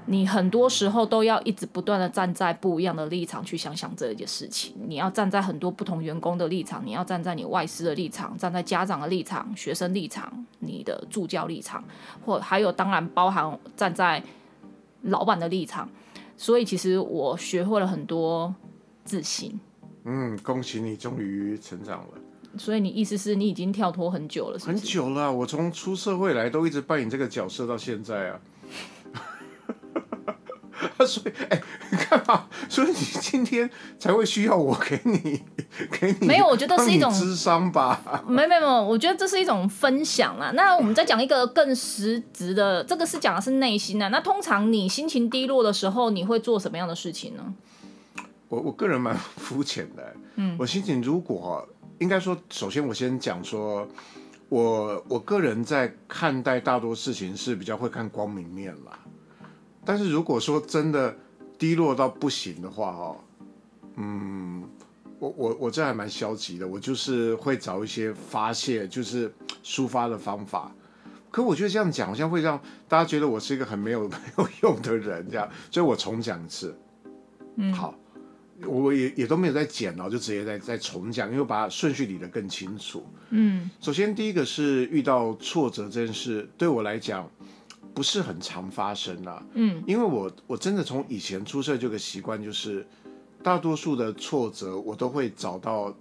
[0.05, 4.73] 你很多时候都要一直不断的站在不一样的立场去想想这件事情。
[4.87, 11.83] 你要站在很多不同员工的立场，你要站在你外师的立场，站在家长的立场、学生立场、你的助教立场，
[12.25, 14.23] 或还有当然包含站在
[15.01, 15.89] 老板的立场。
[16.41, 18.51] 所以其实我学会了很多
[19.05, 19.59] 自信。
[20.05, 22.07] 嗯，恭喜你终于成长了。
[22.57, 24.71] 所以你意思是你已经跳脱很久了是是？
[24.71, 28.41] 很久了，我从出社会来都一直扮演这个角色到现在啊。
[31.05, 32.47] 所以，哎、欸，你干嘛？
[32.69, 35.41] 所以你今天才会需要我给你，
[35.91, 36.27] 给你？
[36.27, 38.01] 没有，我觉得是一种智商吧。
[38.27, 40.51] 没没没有，我觉得这是一种分享啦。
[40.51, 44.07] 那我们再讲一个更实质的，这个是讲的是内心啊。
[44.07, 47.53] 那通常你心情低落的时候，你会做什么样的事情呢？
[48.49, 50.13] 我我个人蛮 肤浅的。
[50.35, 51.67] 嗯，我心情如果
[51.99, 53.87] 应该说，首先我先讲说，
[54.49, 58.99] 我我个人在看待大多事情是比较会看光明面啦。
[59.83, 61.15] 但是如果说真的
[61.57, 63.17] 低落到不行的话，哈，
[63.95, 64.63] 嗯，
[65.19, 70.71] 我我我这还蛮消极的，我就是会找一些发泄，就是抒发的方法。
[71.29, 76.77] 可我觉得这样讲好像会让大家觉得我是一个很没有 没有用的人，这样，所以我重讲一次。
[77.55, 77.95] 嗯，好，
[78.65, 83.05] 我也也都没有再剪了，就直接再再重讲，因为把顺序理得更清楚。
[83.29, 87.29] 嗯，首先第一个是遇到挫折这件事，对我来讲。
[87.93, 92.87] 不是很常发生啦，嗯，因为我我真的从以前出社就有个习惯，就是
[93.43, 95.93] 大多数的挫折我都会找到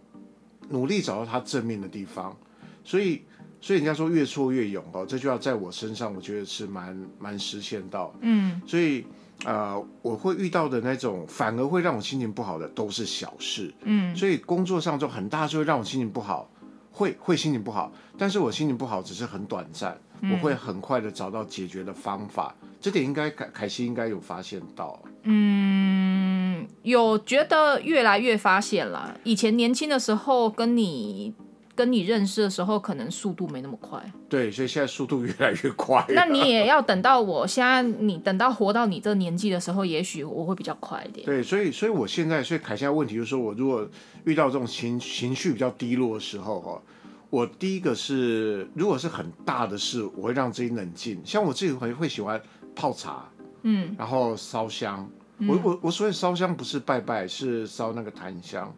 [0.69, 2.37] 努力找到它正面的地方，
[2.85, 3.23] 所以
[3.61, 9.05] 所以人家说越挫越勇哦，这句话在我身上我觉得是蛮蛮实现到，嗯，所以
[9.45, 16.49] 呃我会遇到的那种反而会让我心情不好的都是小事，嗯，所以工作上就很大就会让我心情不好，
[16.93, 20.01] 会会心情不好，但是我心情不好只是很短暂。
[20.23, 25.01] 我会很快的找到解决的方法，嗯、这点应该凯凯西应该有发现到。
[25.23, 29.19] 嗯，有觉得越来越发现了。
[29.25, 31.33] 以前年轻的时候跟你
[31.75, 33.99] 跟你认识的时候，可能速度没那么快。
[34.29, 36.05] 对，所以现在速度越来越快。
[36.11, 41.25] 那你也要等到我现在，你等到活到你这年纪的时候，也许我会比较快一点。
[41.25, 43.89] 对，所以所以我现在，所以凯西的问题就是说，我如果
[44.25, 46.83] 遇到这种情情绪比较低落的时候，哈。
[47.31, 51.21] 我第一个是，如果是很大的事，我会让自己冷静。
[51.25, 52.41] 像我自己会会喜欢
[52.75, 53.29] 泡茶，
[53.63, 55.09] 嗯，然后烧香。
[55.39, 58.71] 嗯、我我我所谓烧香不是拜拜，是烧那个檀香。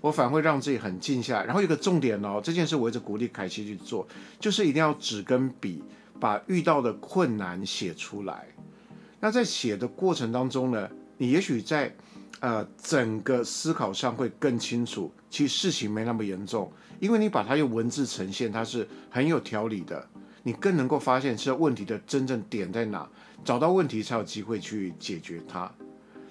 [0.00, 1.44] 我我反而会让自己很静下来。
[1.44, 4.06] 然后有个重点哦，这件事我一直鼓励凯西去做，
[4.38, 5.82] 就是一定要纸跟笔，
[6.20, 8.46] 把遇到的困难写出来。
[9.18, 10.88] 那在写的过程当中呢，
[11.18, 11.92] 你也许在
[12.38, 20.06] 呃整个思考上会更清楚，其实事情没那么严重，因为你把它用文字呈现，它是很有条理的。
[20.42, 23.08] 你更能够发现是问题的真正点在哪，
[23.44, 25.70] 找到问题才有机会去解决它。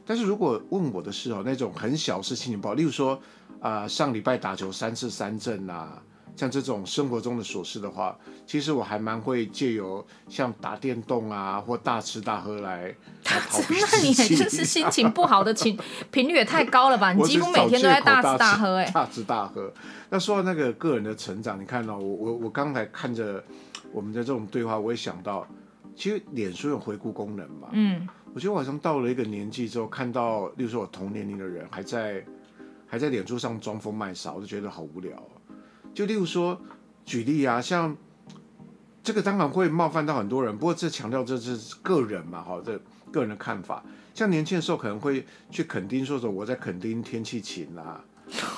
[0.05, 3.19] 但是如果问我的是哦，那种很小事情不好，例如说
[3.59, 6.01] 啊、上礼拜打球三次三振啊，
[6.35, 12.83] 像这种生活中的琐事的话，其实我还蛮会借由像打电动啊或大吃大喝来
[13.23, 13.75] 来逃避。
[13.91, 15.77] 那你这是心情不好的情
[16.11, 17.13] 频率也太高了吧？
[17.13, 19.71] 你几乎每天都在大吃大喝， 哎，大吃大喝。
[20.09, 23.43] 那说到那个个人的成长，你看到、哦、我我我刚才看着。
[23.93, 25.47] 我们的这种对话，我也想到，
[25.95, 27.69] 其实脸书有回顾功能嘛。
[27.71, 32.21] 嗯，我觉得我好像到了一个年纪之后，看到，例如说我同年龄的人还在
[32.85, 35.11] 还在脸书上装疯卖傻，我就觉得好无聊。
[35.95, 36.61] 就例如说，
[37.05, 37.97] 举例啊，像
[39.01, 42.79] 这个当然会冒犯到很多人，不过这强调这是个人嘛，哈，这
[43.11, 43.83] 个人的看法。
[44.13, 48.03] 像年轻的时候可能会去垦丁，说说我在垦丁天气晴啊。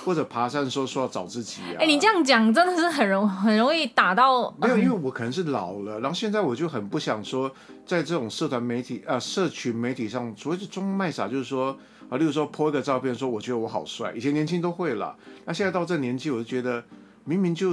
[0.06, 1.76] 或者爬山说说要找自己啊！
[1.80, 4.50] 哎、欸，你这样讲真的是很容很容易打到。
[4.62, 7.52] 没有，因为我可能是老了，然后现在我就很不想说，
[7.86, 11.78] 在这种社团媒体啊、呃、社群媒体上，所谓的装卖傻，就是说
[12.10, 14.14] 啊，例如说 po 一个照片，说我觉得我好帅。
[14.16, 16.82] 以前年轻都会了，那现在到这年纪，我就觉得
[17.28, 17.72] 明明就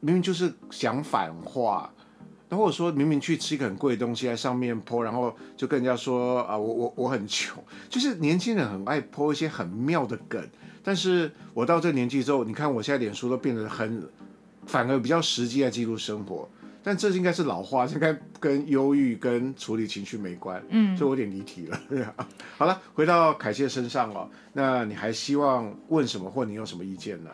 [0.00, 1.90] 明明就是讲反话，
[2.48, 10.44] 然后我说明明去吃一个很贵的东西在上面 po，然后就跟人家说啊，我我我很穷，就是年轻人很爱 po 一些很妙的梗。
[10.82, 14.02] 但是我到这年纪之后，你看我现在脸书都变得很，
[14.66, 16.48] 反而比较实际在记录生活。
[16.82, 20.62] 但这应该是老化，应该跟忧郁跟处理情绪没关。
[20.70, 21.78] 嗯，所以我有点离题了。
[22.56, 27.30] 好了，回到凯谢身上哦，那你还希望问什么，或你有什么意见呢？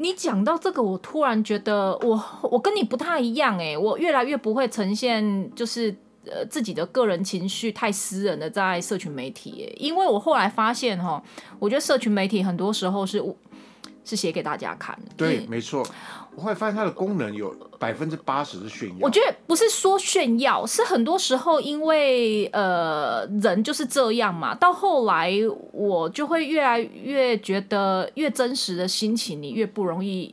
[0.00, 5.94] 你讲到这个，我突然觉得我我跟你不太一样哎，我越来越不会呈现就是。
[6.30, 11.20] 呃，自己的个人情绪太私人的在社群媒体，因为我后来发现哈，
[11.58, 13.18] 我觉得社群媒体很多时候是
[14.04, 15.12] 是写给大家看的。
[15.16, 15.86] 对，没错。
[16.36, 18.98] 我后来发现它的功能有百分之八十是炫耀。
[19.00, 24.54] 我觉得不是说炫耀，是很多时候因为呃人就是这样嘛。
[24.54, 25.32] 到后来
[25.72, 30.32] 我就会越来越觉得，越真实的心情你越不容易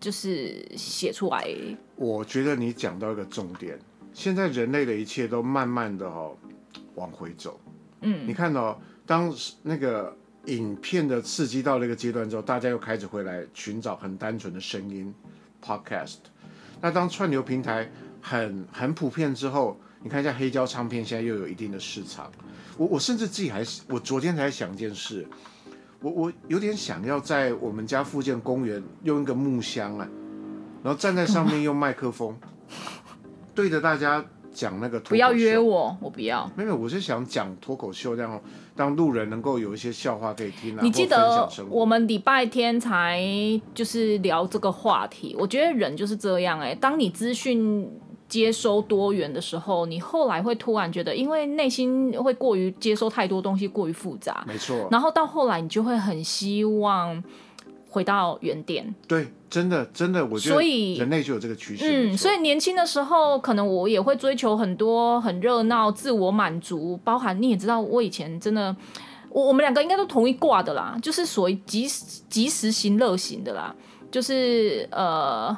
[0.00, 1.48] 就是写出来。
[1.94, 3.78] 我觉得你讲到一个重点。
[4.12, 6.36] 现在人类的一切都慢慢的哦
[6.96, 7.58] 往回走，
[8.02, 10.14] 嗯，你看到、哦、当那个
[10.46, 15.14] 影片的刺激到那个阶段之后，大家又开始回来寻找很单纯的声音
[15.64, 16.16] ，podcast。
[16.80, 22.30] 那当串流平台很很普遍之后，你看一下黑胶唱片现在又有一定的市场。
[22.76, 25.26] 我我甚至自己还我昨天才想一件事，
[26.00, 30.08] 我我有点想要在我们家附近公园用一个木箱啊，
[30.82, 32.36] 然后站在上面用麦克风。
[33.54, 36.50] 对着大家讲那个不要约我，我不要。
[36.56, 38.42] 没有，我是想讲脱口秀，这样
[38.76, 40.80] 让路人能够有一些笑话可以听啊。
[40.82, 43.20] 你记得我们礼拜天才
[43.74, 46.74] 就是聊这个话题，我觉得人就是这样哎、欸。
[46.76, 47.90] 当你资讯
[48.28, 54.88] 接收多元的时候，你后来会突然觉得，因为内心会过于接收太多东西，过于复杂，没错。
[54.90, 57.22] 然后到后来，你就会很希望。
[57.92, 61.84] 回到原点，对，真的，真的，我觉得，所以人类就有这个趋势。
[61.86, 68.74] 嗯，所以年轻的时候，可能我也会追求很多很热闹、自我满足，包含你也知道，我以前真的，
[69.28, 73.74] 我我们两个应该都同一挂的啦，就是属于及时及时行乐型的啦，
[74.10, 75.54] 就是呃。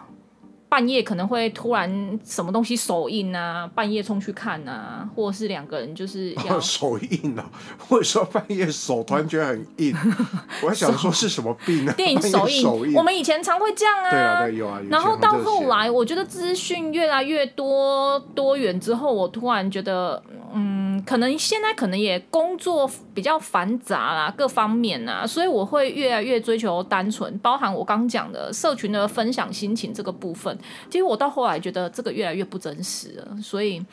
[0.74, 9.94] 半夜可能会突然什么东西手印啊，半夜冲去看啊，或者是两个人就是 要、哦、手印啊， 或者说半夜手突然觉得很硬，
[10.64, 11.92] 我还想说是什么病呢？
[11.92, 14.10] 电影手印，手印，我们以前常会这样啊。
[14.10, 14.80] 对啊，对，有啊。
[14.90, 20.20] 然后到后来，我觉得资讯越来越多多元之后，我突然觉得，
[20.52, 30.58] 嗯，可能现在可能也工作比较繁杂啦，各方面啊，所以我会越来越追求单纯，包含我刚讲的社群的分享心情这个部分。
[30.90, 33.84] 其实我到后来觉得这个越来越不真实了，所以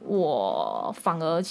[0.00, 1.42] 我反而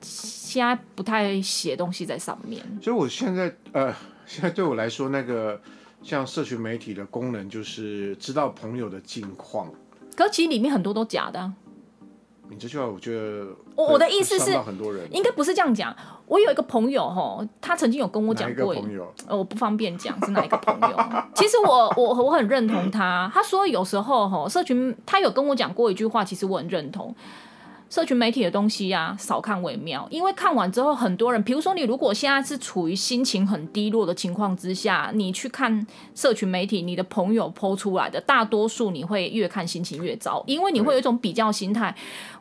[0.00, 2.62] 现在不太写东西在上面。
[2.82, 3.94] 所以我现在呃，
[4.26, 5.60] 现在对我来说，那个
[6.02, 9.72] 像社群媒体的功能就是知道朋友的近况。
[10.16, 11.52] 可其实里面很多都假的。
[12.52, 14.52] 你这句话，我觉得我我的意思是，
[15.10, 15.94] 应该不是这样讲。
[16.26, 18.74] 我有一个朋友哈，他曾经有跟我讲过，
[19.26, 20.96] 呃，我不方便讲是哪一个朋友。
[21.34, 27.14] 其实我我我很认同他，他说有时候哈，社群他有跟我讲过一句话，其实我很认同。
[27.92, 30.08] 社群媒体的东西呀、啊，少看为妙。
[30.10, 41.94] 因为看完之后，很多人，比如说你如果现在是处于心情很低落的情况之下，你去看社群媒体，你的朋友 po 出来的，大多数你会越看心情越糟，因为你会有一种比较心态。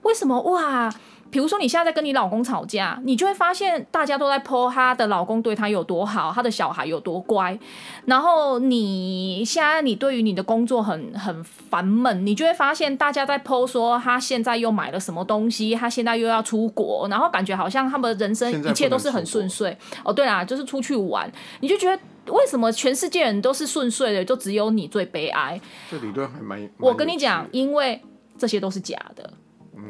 [0.04, 0.90] 为什么哇？
[1.32, 7.58] 比如说你现在在跟你老公吵架，你就会发现大家都在 po 她的老公对她有多好，她的小孩有多乖。
[8.06, 19.76] 然后你现在你对于你的工作很很烦闷，你就会发现大家在 po 说他现在又买了什么东西，他现在又要出国，然后感觉好像他们的人生一切都是很顺遂。
[20.04, 21.98] 哦，对啦，就是出去玩，你就觉得
[22.34, 25.60] 为什么全世界人都是顺遂的，就只有你最悲哀？
[25.89, 26.70] 这理论还蛮……
[26.78, 28.02] 我跟你讲，因为
[28.38, 29.32] 这些都是假的。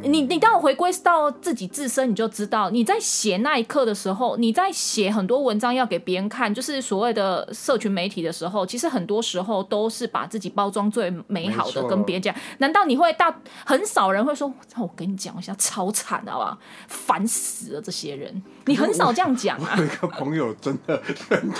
[0.03, 12.33] 你你当我回归到自己自身，你就知道你在写那一刻的时候，你在写很多文章要给别人看，就是所谓的社群媒体的时候，其实很多时候都是把自己包装最美好的跟别人讲。
[12.57, 14.51] 难道你会大很少人会说？
[14.77, 16.57] 我跟你讲一下，超惨好不好？
[16.87, 18.41] 烦死了这些人！
[18.65, 19.73] 你很少这样讲啊。
[19.77, 20.99] 我有一个朋友真的
[21.29, 21.55] 真的，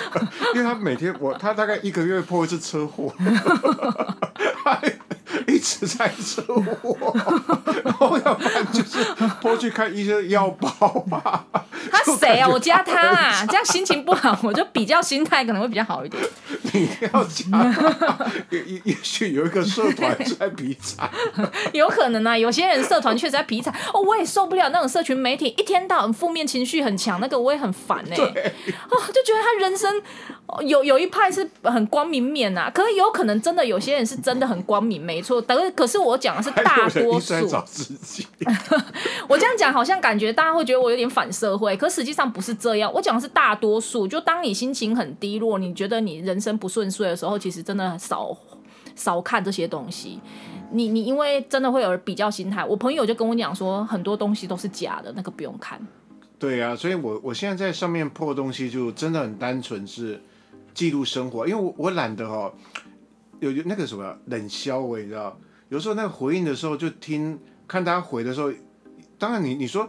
[0.56, 3.14] 因为他每天我他大概一个月破一次车祸。
[5.48, 6.98] 一直在车祸，
[7.84, 9.00] 然后要不然就是
[9.42, 10.70] 过去看医生要包
[11.10, 11.46] 吧。
[11.92, 12.48] 他谁啊？
[12.52, 16.22] 我加他啊，这样心情不好，我就比较心态可能会比较好一点。
[16.74, 17.46] 你要加，
[18.50, 21.10] 也也也许有一个社团在比惨，
[21.74, 22.38] 有可能啊。
[22.38, 28.54] 有些人社团确实在比惨哦，我也受不了那种社群媒体一天到晚负面情绪很强，那个我也很烦哎、欸。
[28.90, 30.02] 哦，就觉得他人生
[30.66, 35.42] 有有一派是很光明面呐、啊，可是有可能真的有些人是真的很光明，没错。
[35.42, 37.52] 可是可是我讲的是大多数。
[39.28, 41.78] 我这样讲好像感觉大家会觉得我有点反社会。
[41.78, 44.08] 可实际上不是这样，我讲的是大多数。
[44.08, 48.36] 就当你心情很低落，你觉得你人生不顺遂的时候，其实真的少
[48.96, 50.20] 少看这些东西。
[50.72, 52.64] 你你因为真的会有比较心态。
[52.64, 55.80] 我朋友就跟我讲说，很多东西都是假的，那个不用看。
[56.40, 60.20] 对啊，所以我我现在在上面破东西，就真的很单纯是
[60.74, 62.54] 记录生活，因为我我懒得哦，
[63.42, 68.50] 有有那个什么冷消，我你知道，有时候那个回应的时候就听看大家回的时候，
[69.20, 69.86] 当然你你说。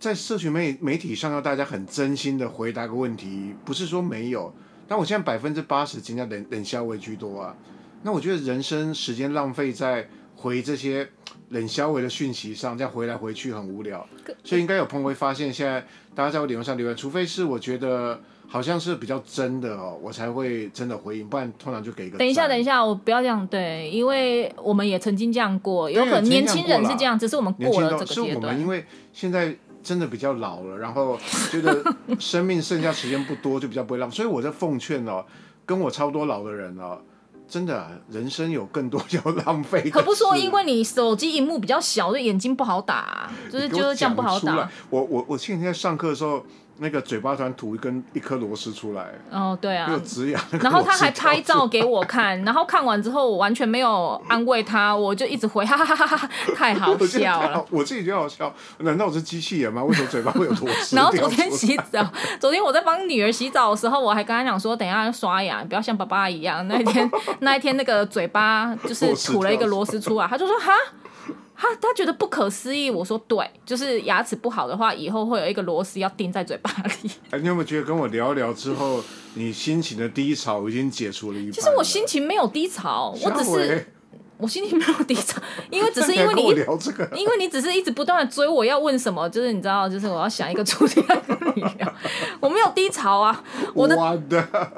[0.00, 4.50] 在社群媒媒体上，要大家很真心的回答个问题，不是说没有。
[4.88, 7.54] 但我现在百分之八十尽量冷冷笑为居多啊。
[8.02, 11.06] 那我觉得人生时间浪费在回这些
[11.50, 14.08] 冷笑为的讯息上，这样回来回去很无聊。
[14.42, 22.18] 所以应该有朋友会发现，现在大家在我脸上留言，除非是我觉得好像是比较真的哦，我才会真的回应，不然通常就给一个。
[22.18, 28.28] 等一下，等一下，我不要这样，对，因为我们也曾经这样过，有可能年轻人是这样，只是我们过了这个阶段。
[28.28, 29.56] 是我们因为现在。
[29.82, 31.18] 真的比较老了，然后
[31.50, 31.82] 觉得
[32.18, 34.16] 生命剩下时间不多，就比较不会浪费。
[34.16, 35.24] 所以我在奉劝哦，
[35.64, 36.98] 跟我差不多老的人哦，
[37.48, 39.88] 真的人生有更多要浪费。
[39.88, 44.70] 可不说，因为你手机荧幕比较小，就眼睛不好打，就是就是这样不好打。
[44.90, 46.44] 我我我前几天上课的时候。
[46.82, 50.42] 那个嘴巴突然吐一根一颗螺丝出来，哦，对啊，又直痒。
[50.62, 57.62] 然后他还拍照给我看， 然后看完之后我完全没有安慰他，我就一直回 哈哈哈哈，太好笑了。
[57.70, 59.84] 我自己觉得好笑，难道我是机器人吗？
[59.84, 60.96] 为什么嘴巴会有螺丝？
[60.96, 66.66] 然后昨天洗澡，昨天我在帮女儿洗澡的时候，我还跟她讲说，等一下要刷牙，不要像爸爸一样。
[66.66, 70.72] 那一天 那一天那个嘴巴就是吐了一个螺丝出来，他就说哈。
[71.60, 76.70] 他他觉得不可思议，我说对，就是牙齿不好的话，以后会有一个螺丝要钉在嘴巴
[77.02, 77.10] 里。
[77.28, 81.52] 哎，你有没有觉得跟我聊聊之后，你心情的低潮已经解除了一半？
[81.52, 83.86] 其实我心情没有低潮，我只是。
[84.40, 91.92] 我心情没有低潮，因为只是因为你， 聊这个、因为你只是一直不断的追我要问什么，就是你知道，就是我要想一个主题来跟你聊。
[92.40, 93.96] 我没有低潮啊， 我的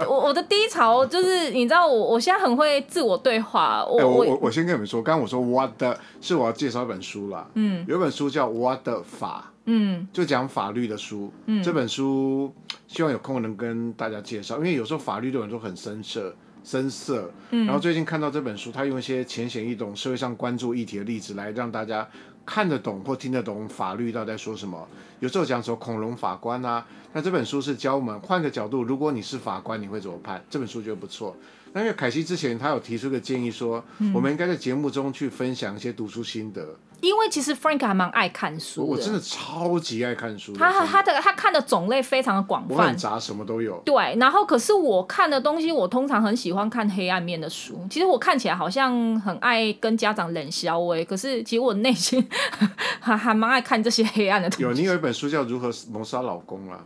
[0.07, 3.85] 我我的低潮就是你知道我我现在很会自我对话。
[3.85, 12.53] 我、欸、我我我先跟你们说，刚刚我说 what 的是我要介绍一本书啦，嗯，有一本书叫 What 的法，嗯，就讲法律的书，嗯，这本书
[12.89, 16.35] 希望有空能跟大家介绍，因为有时候法律对我们都很深涩。
[16.65, 22.09] 深色，然后最近看到这本书，他用一些浅显易懂、社会上关注议题的例子来让大家
[22.47, 24.89] 看得懂或听得懂法律到底在说什么。
[25.21, 30.43] 有时候讲说恐龙法官啊，那这本书是教我们换个角度，如果你是法官，你会怎么判？
[30.49, 31.37] 这本书觉得不错。
[31.75, 33.83] 那因为凯西之前他有提出一个建议说，
[34.15, 36.77] 我们应该在节目中去分享一些读书心得。
[37.01, 40.55] 因为其实 Frank 还蛮爱看书的，我真的超级爱看书。
[40.55, 43.83] 他他的他看的种类非常的广泛，很杂，什么都有。
[43.85, 47.85] 对，然后可是我看的东西，我通常很喜欢看黑暗面的书。
[47.91, 52.25] 其实我看起来好像很爱跟家长冷笑哎，可是其实我内心
[53.01, 54.63] 还还蛮爱看这些黑暗的东西。
[54.63, 56.85] 有，你有一本书叫《如何谋杀老公》啊。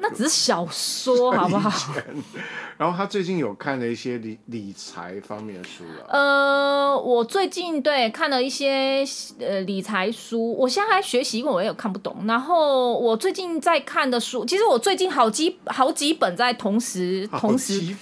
[0.00, 1.92] 那只是小说，好不好？
[2.78, 6.06] 然后他最近有看了一些理理财方面的书了。
[6.08, 9.04] 呃，我最近对看了一些
[9.40, 12.16] 呃理财书，我现在还学习，因为我也有看不懂。
[12.26, 17.94] 然后我最近在看的书，其实我最近好几好几本在同时同时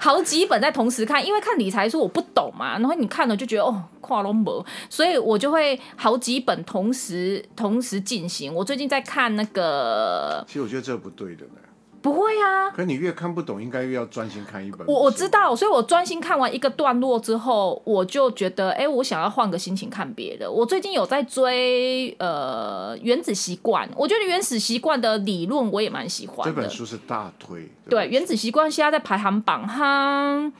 [0.00, 8.52] 好几本， 在同时看，因为看理财书我不懂嘛，然后你看了就觉得哦，跨龙博，所以我就会好几本同时同时进行。
[8.52, 11.54] 我最近在看那个，其实我觉得这不对的呢。
[12.00, 14.86] 不会啊，可你越看不懂，应该越要专心看一本。
[14.86, 20.48] 我我知道，所以我专心看完一个段落之后，我就觉得，哎，我想要换个心情看别的。
[20.48, 26.54] 我最近有在追呃《原子习惯》，我觉得《原子习惯》的理论我也蛮喜欢的。
[26.54, 27.68] 这本书是大推。
[27.90, 30.52] 对，《原子习惯》现在在排行榜哈。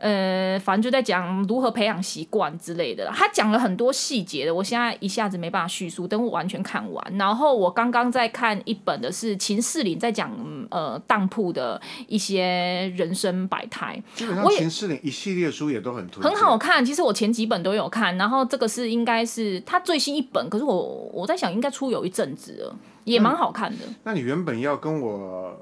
[0.00, 3.06] 呃，反正就在讲如何培养习惯之类的。
[3.14, 7.18] 他讲了很多细节的，我现在一下子没办法叙述，等我完全看完。
[7.18, 10.34] 然后我刚刚在看一本的是秦士林在讲
[10.70, 14.02] 呃当铺的一些人生百态。
[14.14, 16.82] 基本上秦士林一系列书也都很推，很好看。
[16.82, 23.84] 其实我前几本都有看，然后这个是应该是他最新一本，可是我我在想应该出有一阵子了，也蛮好看的。
[24.04, 25.54] 那你原本要跟我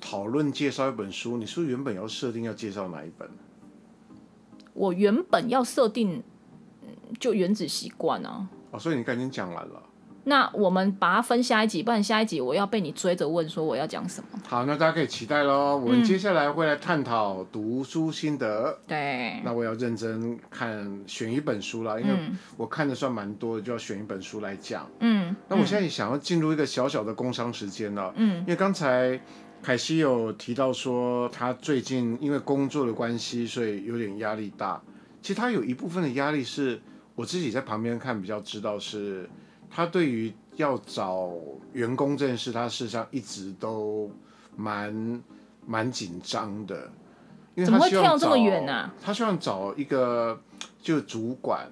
[0.00, 3.28] 讨论介绍一本书，你是不是原本要设定要介绍哪一本？
[4.78, 6.22] 我原本要设定，
[7.18, 8.48] 就原子习惯啊。
[8.70, 9.82] 哦，所以你刚已经讲完了。
[10.24, 14.28] 那我们把它分下一集，不然下一集我要被你追着问说我要讲什么。
[14.46, 15.76] 好，那大家可以期待喽。
[15.76, 18.70] 我们接下来会来探讨读书心得。
[18.70, 19.40] 嗯、对。
[19.42, 22.14] 那我要认真看，选一本书了，因为
[22.58, 24.86] 我看的算蛮多的，就要选一本书来讲。
[25.00, 25.34] 嗯。
[25.48, 28.12] 那我现在也想要进入一个小小的工商时间了。
[28.16, 28.40] 嗯。
[28.40, 29.18] 因为刚才。
[29.60, 34.80] 凯西有提到说，他最近因为工作的关系，所以有点压力大。
[35.20, 36.80] 其实他有一部分的压力是
[37.14, 39.28] 我自己在旁边看比较知道，是
[39.68, 41.32] 他对于要找
[41.72, 44.10] 员工这件事，他事实上一直都
[44.56, 45.22] 蛮
[45.66, 46.90] 蛮紧张的。
[47.54, 48.90] 因为他怎么会跳这么远呢？
[49.02, 50.40] 他希望找一个
[50.80, 51.68] 就主管，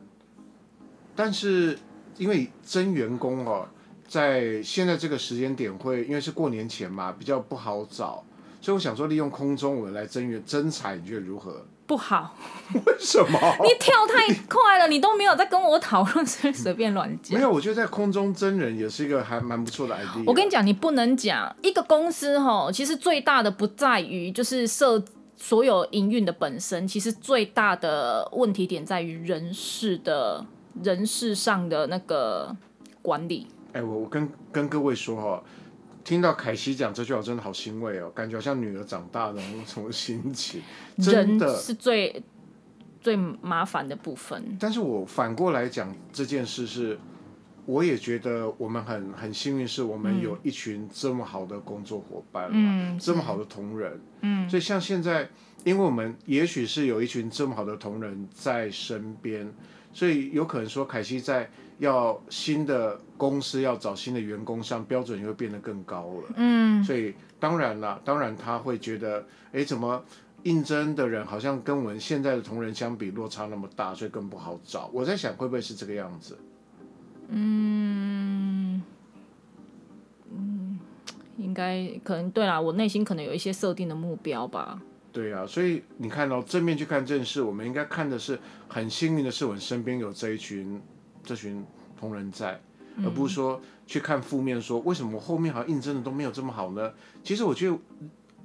[1.15, 1.79] 但是
[2.19, 3.67] 因为真员工哦。
[4.09, 8.25] 在现在这个时间点会，因为是过年前嘛，比较不好找，
[8.61, 11.65] 所以我想说利用空中我们来增员征才，你觉得如何？
[11.87, 12.35] 不好。
[12.73, 13.39] 为什么？
[13.63, 17.39] 你跳太快了，你都没有在跟我讨论，随随便乱讲。
[17.39, 20.25] 没有，我觉得在空中真人也是一个还蛮不错的 idea。
[20.27, 25.01] 我跟你讲，你不能讲一个公司哈，其实最大的不在于就是设
[25.37, 30.45] 所有营运的本身，其实最大的问题点在于人事的
[30.83, 32.57] 人事上的那个
[33.01, 33.47] 管理。
[33.77, 35.45] 哎，我我跟跟各位说哈，
[36.03, 40.63] 听到凯西讲这句话，真的好欣慰哦，感觉好像女儿长大的那种心情。
[40.97, 42.23] 真的是最
[43.03, 44.57] 最麻烦的部分。
[44.59, 46.99] 但是我反过来讲这件事是，
[47.67, 55.29] 我也觉得我们很很幸运，是我们有一群这么好的工作伙伴，嗯，这么好的同仁，嗯，所以像现在，
[55.65, 59.53] 因为我们也许是有一群这么好的同仁在身边，
[59.93, 61.51] 所以有可能说凯西在。
[61.79, 70.03] 要新的公司要找新的员工上标准也会变得更高了，嗯，所以当然啦，当然他会觉得，哎，怎么
[70.45, 74.89] 应征的人好像跟我们现在的同仁相比落差那么大，所以更不好找。
[74.91, 76.39] 我在想会不会是这个样子？
[77.29, 78.83] 嗯
[80.33, 80.79] 嗯，
[81.37, 84.81] 应该可能对啦，我内心可能有一些设定的目标吧。
[85.13, 90.81] 对啊，所以你看到正面去看这件事，我们应该看的是很幸运的是，我们身边有这一群。
[91.27, 91.63] 这群
[91.99, 92.59] 同仁在，
[93.05, 96.93] 而不是说去看负面说，说为什么我后面好像应征的都没有这么好呢？
[97.25, 97.77] 其实我觉得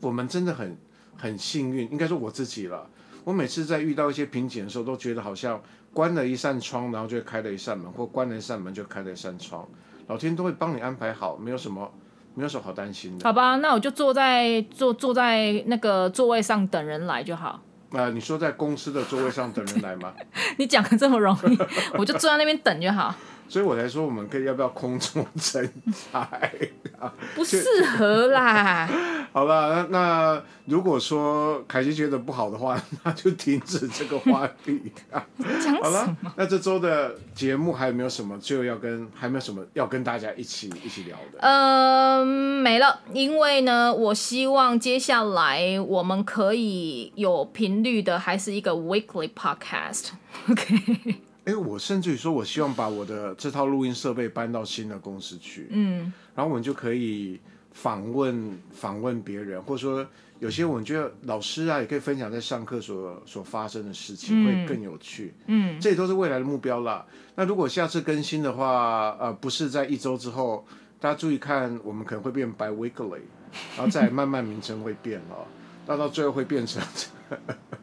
[0.01, 0.75] 我们真的很
[1.15, 2.89] 很幸运，应该说我自己了。
[3.23, 5.61] 我每次在遇到一些瓶颈的时候，都觉得好像
[5.93, 9.67] 关了一扇窗，然后就开了一扇门，或关了一扇门就开了一扇窗，
[10.07, 11.91] 老天都会帮你安排好，没有什么
[12.33, 13.23] 没有什么好担心的。
[13.23, 17.61] 好吧，那我就坐在坐坐在那个座位上等人来就好。
[17.91, 20.13] 呃，你说在公司的座位上等人来吗？
[20.57, 21.57] 你讲的这么容易，
[21.97, 23.13] 我就坐在那边等就好。
[23.51, 26.49] 所以我才说，我们可以要不要空中 征才？
[27.35, 27.61] 不适
[27.97, 28.89] 合啦。
[29.33, 34.93] 好了，那那如果说凯西觉得不好的话，那就停止这个话题。
[35.83, 41.39] 好了，那这周的节目还有没有什么就要跟还没有什么要跟大家一起一起聊的？
[41.41, 43.01] 嗯、呃，没了。
[43.11, 50.11] 因为呢，我希望接下来我们可以有频率的，还是一个 weekly podcast。
[50.49, 51.30] OK。
[51.45, 57.39] 哎，我甚至于说，我希望把我的这套录音设备搬到新的公司去，嗯，然后我们就可以
[57.71, 60.05] 访问访问别人，或者说
[60.39, 67.05] 有些我们觉得老师啊，也可以分享在上课所所发生的事情，会更有趣，嗯，这也都是未来的目标啦。
[67.35, 70.65] 那如果下次更新的话，呃，不是在一周之后，
[70.99, 73.21] 大家注意看，我们可能会变 bi-weekly。
[73.75, 75.43] 然后再慢慢名称会变哦，
[75.85, 76.81] 到到最后会变成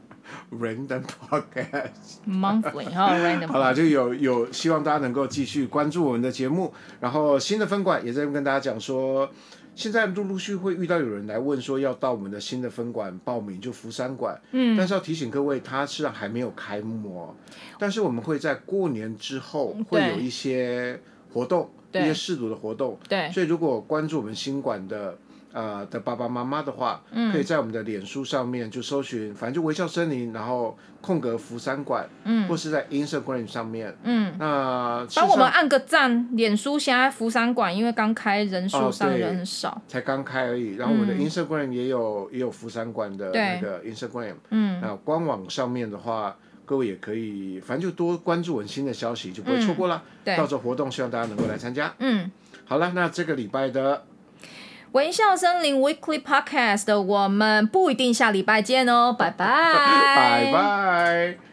[0.50, 1.90] Random Podcast
[2.26, 3.48] Monthly 哈， Random。
[3.48, 9.30] 好了，就有有希望大家能够继续关注我们的节目，然后新的分馆也在跟大家讲说。
[9.74, 14.36] 现在陆陆续续会遇到有人来问说要到我们的新的分馆报名，就福山馆。
[14.50, 17.34] 嗯，但是要提醒各位，它实际上还没有开幕哦。
[17.78, 21.00] 但是我们会在过年之后会有一些
[21.32, 22.98] 活动，一些试读的活动。
[23.08, 25.16] 对，所以如果关注我们新馆的。
[25.52, 36.28] 呃的爸爸妈妈的话，嗯，可以在我们的脸书上面就搜寻，反正就微笑森林，然后空格福山馆，嗯，或是在 Instagram 上面，嗯，那帮我们按个赞。
[36.36, 40.74] 脸书现在福山馆因为刚开，人数上人很少，哦，才刚开而已。
[40.76, 50.02] 然后我们的 Instagram 也有，嗯，也有福山馆的那个 Instagram，嗯，那官网上面的话，各位也可以，反正就多关注我们新的消息，就不会错过了。
[50.04, 51.94] 嗯，对，到时候活动希望大家能够来参加。
[51.98, 52.30] 嗯，
[52.64, 54.04] 好了，那这个礼拜的。
[54.92, 59.74] 微笑森林 Weekly Podcast，我们不一定下礼拜见哦，拜拜，
[60.16, 61.47] 拜拜。